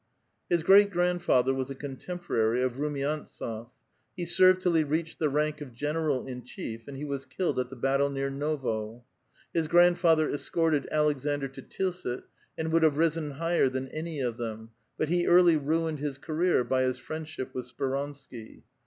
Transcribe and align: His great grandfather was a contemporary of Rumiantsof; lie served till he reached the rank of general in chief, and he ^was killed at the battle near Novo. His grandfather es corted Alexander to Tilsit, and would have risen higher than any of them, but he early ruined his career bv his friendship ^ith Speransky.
His 0.49 0.63
great 0.63 0.89
grandfather 0.89 1.53
was 1.53 1.69
a 1.69 1.75
contemporary 1.75 2.63
of 2.63 2.77
Rumiantsof; 2.79 3.69
lie 4.17 4.25
served 4.25 4.59
till 4.61 4.73
he 4.73 4.83
reached 4.83 5.19
the 5.19 5.29
rank 5.29 5.61
of 5.61 5.75
general 5.75 6.25
in 6.25 6.41
chief, 6.41 6.87
and 6.87 6.97
he 6.97 7.05
^was 7.05 7.29
killed 7.29 7.59
at 7.59 7.69
the 7.69 7.75
battle 7.75 8.09
near 8.09 8.31
Novo. 8.31 9.03
His 9.53 9.67
grandfather 9.67 10.27
es 10.27 10.49
corted 10.49 10.87
Alexander 10.89 11.47
to 11.49 11.61
Tilsit, 11.61 12.23
and 12.57 12.71
would 12.71 12.81
have 12.81 12.97
risen 12.97 13.33
higher 13.33 13.69
than 13.69 13.89
any 13.89 14.21
of 14.21 14.37
them, 14.37 14.71
but 14.97 15.09
he 15.09 15.27
early 15.27 15.55
ruined 15.55 15.99
his 15.99 16.17
career 16.17 16.65
bv 16.65 16.81
his 16.83 16.97
friendship 16.97 17.53
^ith 17.53 17.65
Speransky. 17.71 18.63